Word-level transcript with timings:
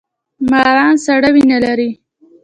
ماران 0.51 0.95
سړه 1.05 1.29
وینه 1.35 1.57
لري 1.65 1.89